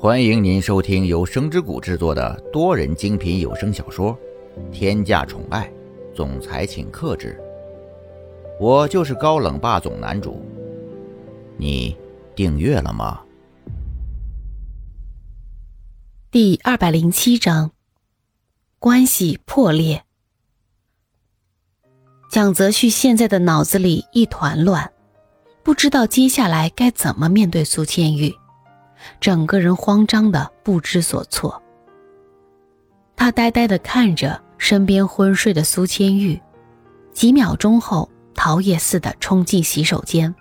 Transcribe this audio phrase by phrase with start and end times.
[0.00, 4.16] 欢迎您收听由声之谷制作的多人精品有声小说
[4.70, 5.68] 《天价宠爱
[6.14, 7.36] 总裁请克制》，
[8.64, 10.40] 我就是高冷霸总男主。
[11.56, 11.96] 你
[12.36, 13.20] 订阅了吗？
[16.30, 17.72] 第二百零七章，
[18.78, 20.04] 关系破裂。
[22.30, 24.92] 蒋泽旭现在的脑子里一团乱，
[25.64, 28.32] 不知道接下来该怎么面对苏千玉。
[29.20, 31.62] 整个人慌张的不知所措。
[33.16, 36.40] 他呆呆的看着身边昏睡的苏千玉，
[37.12, 40.34] 几秒钟后，逃也似的冲进洗手间。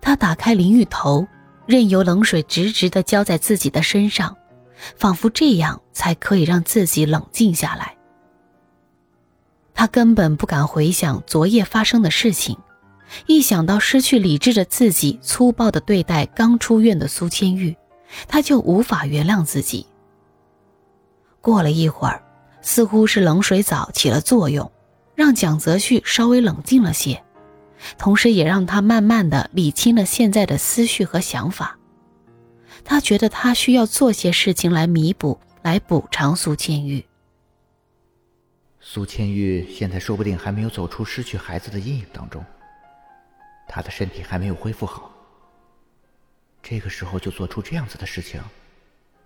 [0.00, 1.26] 他打开淋浴头，
[1.66, 4.36] 任由冷水直直的浇在自己的身上，
[4.96, 7.96] 仿佛这样才可以让自己冷静下来。
[9.72, 12.58] 他根本不敢回想昨夜发生的事情。
[13.26, 17.76] 一想到失去理智的自己粗暴的对待刚出院的苏千玉，
[18.26, 19.86] 他就无法原谅自己。
[21.40, 22.22] 过了一会儿，
[22.62, 24.70] 似乎是冷水澡起了作用，
[25.14, 27.22] 让蒋泽旭稍微冷静了些，
[27.98, 31.78] 同时也让他慢慢的理清了现在的思绪和想法。
[32.82, 37.04] 他觉得他需要做些事情来弥补，来补偿苏千玉。
[38.80, 42.44] 苏千玉现在说不定还没有走出失去孩子的阴影当中。
[43.74, 45.10] 他的身体还没有恢复好，
[46.62, 48.40] 这个时候就做出这样子的事情，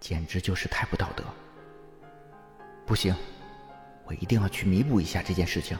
[0.00, 1.22] 简直就是太不道德。
[2.86, 3.14] 不行，
[4.06, 5.76] 我一定要去弥补一下这件事情。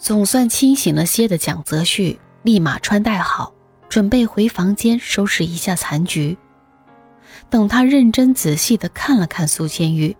[0.00, 3.54] 总算清醒了些的蒋泽旭立马穿戴好，
[3.88, 6.36] 准备回房间收拾一下残局。
[7.48, 10.16] 等他认真仔细的看了看苏千玉，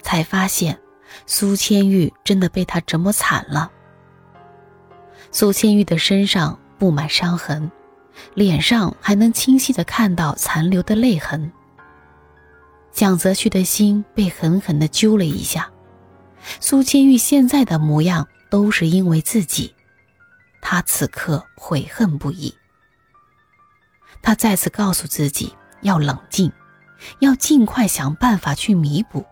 [0.00, 0.80] 才发现
[1.26, 3.70] 苏千玉真的被他折磨惨了。
[5.32, 7.70] 苏千玉的身上布满伤痕，
[8.34, 11.50] 脸上还能清晰的看到残留的泪痕。
[12.92, 15.70] 蒋泽旭的心被狠狠的揪了一下。
[16.58, 19.74] 苏千玉现在的模样都是因为自己，
[20.60, 22.52] 他此刻悔恨不已。
[24.22, 26.50] 他再次告诉自己要冷静，
[27.20, 29.24] 要尽快想办法去弥补。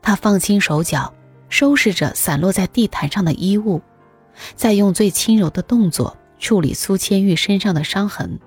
[0.00, 1.12] 他放轻手脚，
[1.50, 3.82] 收拾着散落在地毯上的衣物。
[4.54, 8.38] 再用最轻柔的动作处理苏千玉身上的伤痕。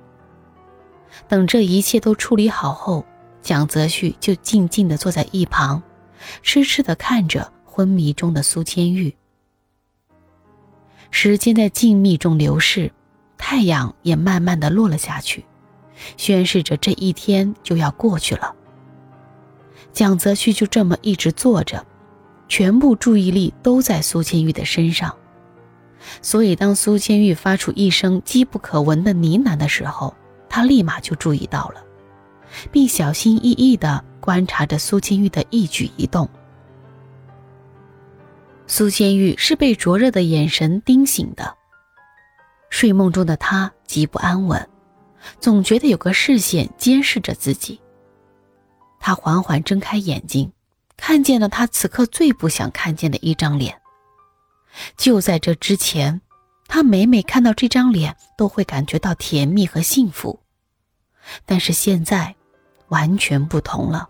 [1.27, 3.05] 等这一切都处理好后，
[3.41, 5.81] 蒋泽旭就静静地坐在一旁，
[6.41, 9.15] 痴痴地看着昏迷中的苏千玉。
[11.09, 12.91] 时间在静谧中流逝，
[13.37, 15.43] 太阳也慢慢地落了下去，
[16.15, 18.55] 宣示着这一天就要过去了。
[19.91, 21.85] 蒋泽旭就这么一直坐着，
[22.47, 25.13] 全部注意力都在苏千玉的身上。
[26.21, 30.13] 所以，当苏千玉发出一声机不可闻的呢喃的时候，
[30.49, 31.83] 他立马就注意到了，
[32.71, 36.27] 并小心翼翼地观察着苏千玉的一举一动。
[38.67, 41.55] 苏千玉是被灼热的眼神盯醒的，
[42.69, 44.69] 睡梦中的他极不安稳，
[45.39, 47.79] 总觉得有个视线监视着自己。
[48.99, 50.51] 他缓缓睁开眼睛，
[50.95, 53.80] 看见了他此刻最不想看见的一张脸。
[54.97, 56.21] 就在这之前，
[56.67, 60.39] 他每每看到这张脸，都会感觉到甜蜜和幸福。
[61.45, 62.35] 但是现在，
[62.87, 64.09] 完全不同了。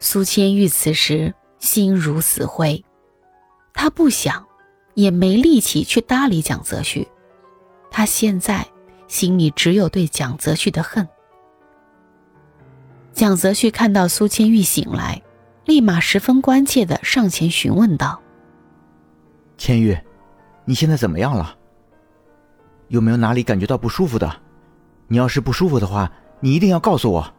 [0.00, 2.84] 苏千玉此时心如死灰，
[3.74, 4.46] 他不想，
[4.94, 7.06] 也没力气去搭理蒋泽旭。
[7.90, 8.66] 他现在
[9.08, 11.08] 心里只有对蒋泽旭的恨。
[13.12, 15.20] 蒋泽旭看到苏千玉醒来，
[15.64, 18.22] 立马十分关切的上前询问道。
[19.68, 19.94] 千玉，
[20.64, 21.54] 你现在怎么样了？
[22.86, 24.34] 有没有哪里感觉到不舒服的？
[25.08, 27.34] 你要是不舒服的话，你一定要告诉我，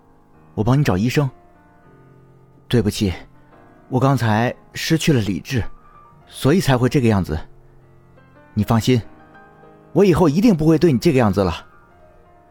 [0.53, 1.27] 我帮你找医生。
[2.67, 3.11] 对不起，
[3.87, 5.63] 我刚才失去了理智，
[6.27, 7.35] 所以才会这个样子。
[8.53, 9.01] 你放心，
[9.91, 11.65] 我以后一定不会对你这个样子了。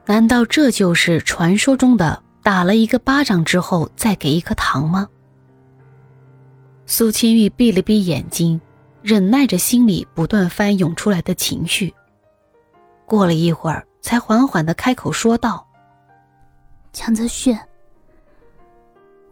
[0.06, 5.06] 难道这就是传说中的打了一个巴掌之后再给一颗糖吗？
[6.84, 8.60] 苏千玉闭了闭眼睛。
[9.02, 11.94] 忍耐着心里不断翻涌出来的情绪，
[13.06, 15.66] 过了一会儿，才缓缓的开口说道
[16.92, 17.56] ：“蒋泽旭，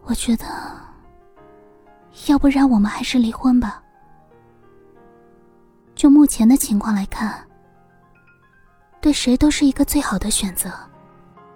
[0.03, 0.45] 我觉得，
[2.27, 3.83] 要不然我们还是离婚吧。
[5.95, 7.45] 就目前的情况来看，
[9.01, 10.71] 对谁都是一个最好的选择。”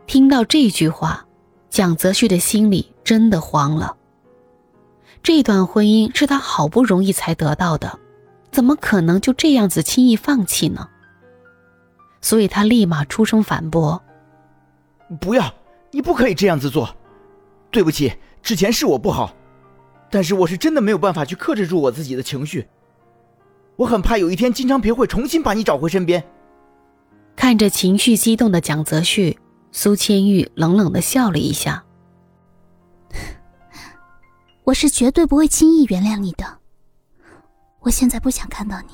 [0.05, 1.25] 听到这句话，
[1.69, 3.95] 蒋泽旭的心里真的慌了。
[5.23, 7.99] 这段婚姻是他好不容易才得到的，
[8.51, 10.87] 怎么可能就这样子轻易放弃呢？
[12.21, 14.01] 所以他立马出声反驳
[15.21, 15.53] ：“不要，
[15.91, 16.95] 你不可以这样子做。
[17.69, 19.35] 对不起，之前是我不好，
[20.09, 22.67] 但是我是真的没有办法去克制住我自己的情绪。
[23.75, 26.23] 我很怕有一天金昌平会重新把你找回身边。
[27.35, 29.39] 看着情绪激动的蒋泽旭，
[29.71, 31.83] 苏千玉冷冷的笑了一下。
[34.63, 36.59] 我是绝对不会轻易原谅你的。
[37.79, 38.93] 我现在不想看到你，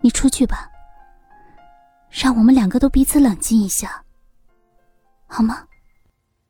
[0.00, 0.68] 你出去吧。
[2.10, 4.04] 让我们两个都彼此冷静一下，
[5.26, 5.64] 好吗？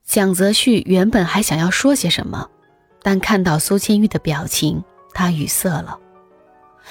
[0.05, 2.49] 蒋泽旭原本还想要说些什么，
[3.03, 4.83] 但看到苏千玉的表情，
[5.13, 5.99] 他语塞了，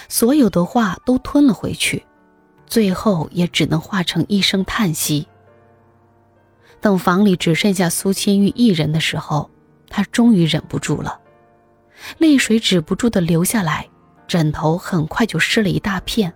[0.09, 2.05] 所有的话都吞了回去，
[2.65, 5.27] 最后也只能化成一声叹息。
[6.81, 9.49] 等房里只剩下苏千玉一人的时候，
[9.89, 11.19] 他终于忍不住了，
[12.17, 13.87] 泪水止不住的流下来，
[14.27, 16.33] 枕头很快就湿了一大片。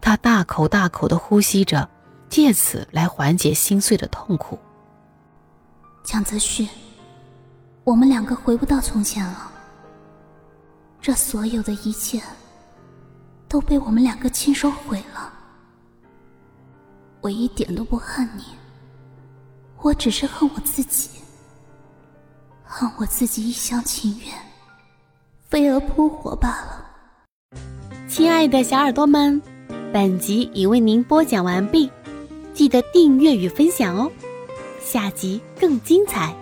[0.00, 1.88] 他大口大口的呼吸着，
[2.28, 4.58] 借此来缓解心碎的痛苦。
[6.02, 6.68] 蒋泽旭，
[7.84, 9.50] 我们两个回不到从前了。
[11.00, 12.22] 这所有的一切
[13.46, 15.32] 都被我们两个亲手毁了。
[17.20, 18.44] 我一点都不恨你，
[19.82, 21.10] 我只是恨我自己，
[22.76, 24.34] 恨我自己一厢情愿，
[25.48, 26.84] 飞蛾扑火罢了。
[28.08, 29.40] 亲爱的小耳朵们，
[29.92, 31.88] 本集已为您播讲完毕，
[32.52, 34.10] 记得订阅与分享哦。
[34.82, 36.34] 下集更精彩。